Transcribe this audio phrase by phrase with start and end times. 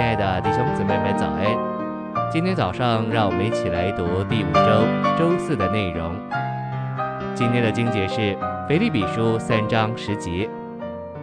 [0.00, 2.30] 亲爱的弟兄姊妹们，早安！
[2.32, 4.86] 今天早上，让我们一起来读第五周
[5.18, 6.18] 周四的内容。
[7.34, 8.34] 今天的经节是
[8.66, 10.48] 腓立比书三章十节，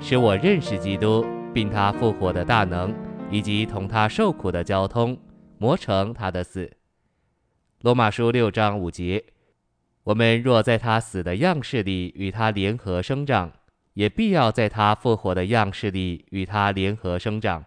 [0.00, 1.24] 使我认识基督，
[1.54, 2.92] 并他复活的大能，
[3.30, 5.16] 以及同他受苦的交通，
[5.58, 6.68] 磨成他的死。
[7.82, 9.22] 罗马书六章五节，
[10.02, 13.52] 我们若在他死的样式里与他联合生长，
[13.92, 17.64] 也必要在他复活的样式里与他联合生长。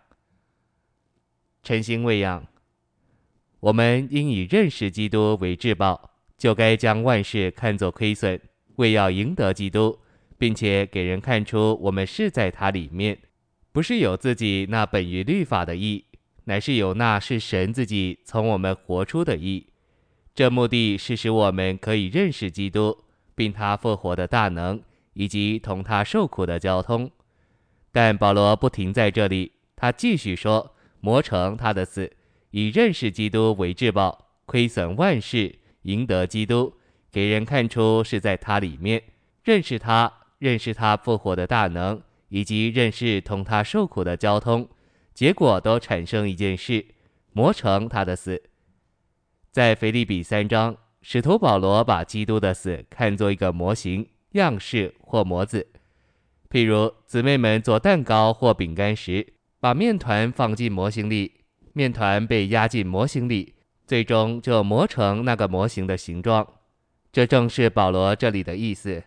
[1.68, 2.48] 晨星喂养，
[3.60, 8.40] 我们应以认识基督为至宝，就该将万事看作亏损，
[8.78, 10.00] 为要赢得基督，
[10.38, 13.18] 并且给人看出我们是在他里面，
[13.74, 16.06] 不是有自己那本于律法的义，
[16.46, 19.68] 乃是有那是神自己从我们活出的义。
[20.34, 22.98] 这目的是使我们可以认识基督，
[23.36, 24.82] 并他复活的大能，
[25.12, 27.12] 以及同他受苦的交通。
[27.92, 30.74] 但保罗不停在这里，他继续说。
[31.08, 32.12] 磨成他的死，
[32.52, 36.74] 以认识基督为至宝，亏损万事，赢得基督，
[37.10, 39.02] 给人看出是在他里面，
[39.42, 44.68] 认识他，认识他复活的大能，以及认识同他受苦的交通，
[45.14, 46.86] 结果都产生一件事：
[47.32, 48.44] 磨成他的死。
[49.50, 55.68] 在腓立比三章，使徒保罗把基督的死看作一个模型、样式或模子，
[56.50, 59.36] 譬如姊妹们做蛋糕或饼干时。
[59.60, 61.42] 把面团放进模型里，
[61.74, 63.56] 面团被压进模型里，
[63.86, 66.48] 最终就磨成那个模型的形状。
[67.12, 69.04] 这正是保罗这里的意思。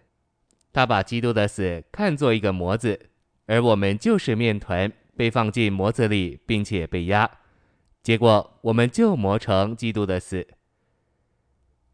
[0.73, 3.11] 他把基督的死看作一个模子，
[3.47, 7.31] 而我们就是面团被放进模子里，并且被压，
[8.03, 10.47] 结果我们就磨成基督的死。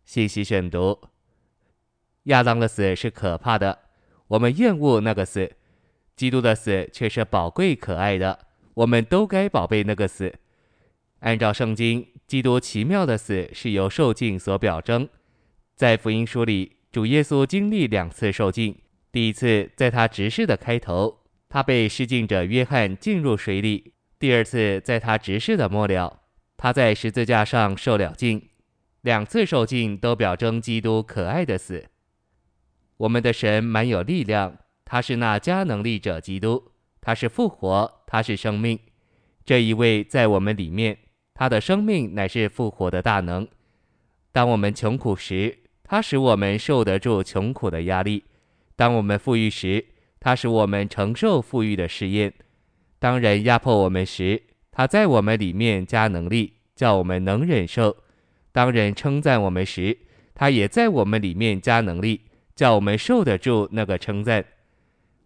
[0.05, 1.09] 信息选读：
[2.25, 3.81] 亚当的死是可怕的，
[4.29, 5.51] 我们厌恶那个死；
[6.15, 8.46] 基督的死却是宝贵可爱的。
[8.77, 10.35] 我们都该宝贝那个死。
[11.21, 15.09] 按照圣经，基督奇妙的死是由受尽所表征。
[15.75, 18.79] 在福音书里，主耶稣经历两次受尽。
[19.11, 26.21] 第一次，在他执事的开头，他被施浸者约翰浸入水里；第二次，在他执事的末了，
[26.59, 28.51] 他在十字架上受了浸。
[29.01, 31.87] 两次受尽都表征基督可爱的死。
[32.99, 36.73] 我们的神满有力量，他是那加能力者基督。
[37.01, 38.79] 他是复活，他是生命，
[39.45, 40.97] 这一位在我们里面，
[41.35, 43.47] 他的生命乃是复活的大能。
[44.33, 48.23] 当我们穷苦时，他使我们受得住穷苦的压力；
[48.77, 49.85] 当我们富裕时，
[50.21, 52.31] 他使我们承受富裕的试验；
[52.99, 57.91] 当人压迫我们时，他在我们里面加能力，叫我们能忍受；
[58.53, 59.97] 当人称赞我们时，
[60.35, 62.23] 他也在我们里面加能力，
[62.55, 64.45] 叫我们受得住那个称赞。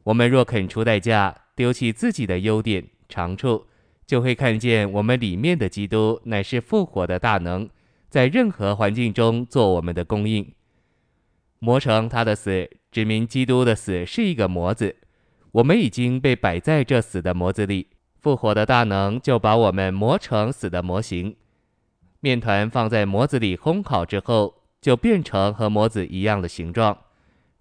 [0.05, 3.67] 我们若肯出代价，丢弃自己的优点长处，
[4.07, 7.69] 就会看见我们里面的基督乃是复活的大能，
[8.09, 10.55] 在任何环境中做我们的供应。
[11.59, 14.97] 磨成他的死，指明基督的死是一个模子，
[15.53, 17.89] 我们已经被摆在这死的模子里。
[18.19, 21.37] 复活的大能就把我们磨成死的模型。
[22.21, 26.97] 面团放在模子里烘烤之后，就变成和模子一样的形状。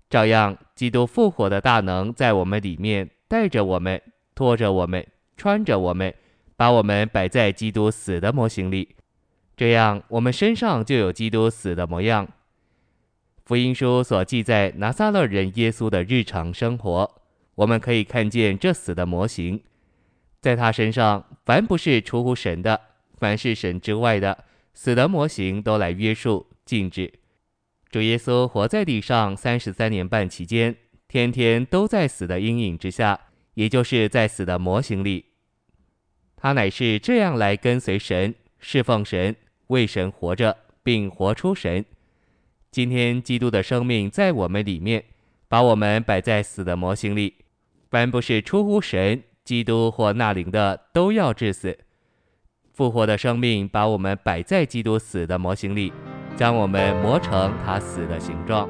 [0.09, 3.09] 照样，基督复活的大能在我们里面。
[3.29, 4.01] 带着我们，
[4.33, 5.05] 拖着我们，
[5.37, 6.11] 穿着我们，
[6.57, 8.95] 把我们摆在基督死的模型里，
[9.55, 12.27] 这样我们身上就有基督死的模样。
[13.45, 17.21] 福音书所记载拿撒勒人耶稣的日常生活，
[17.53, 19.61] 我们可以看见这死的模型，
[20.41, 22.81] 在他身上，凡不是出乎神的，
[23.17, 27.13] 凡是神之外的，死的模型都来约束、禁止。
[27.91, 30.75] 主耶稣活在地上三十三年半期间。
[31.09, 33.19] 天天都在死的阴影之下，
[33.55, 35.25] 也就是在死的模型里。
[36.37, 39.35] 他乃是这样来跟随神、侍奉神、
[39.67, 41.83] 为神活着，并活出神。
[42.69, 45.03] 今天基督的生命在我们里面，
[45.47, 47.33] 把我们摆在死的模型里。
[47.89, 51.75] 凡不是出乎神、基督或那灵的，都要致死。
[52.71, 55.91] 复活的生命把我们摆在基督死的模型里，
[56.37, 58.69] 将我们磨成他死的形状。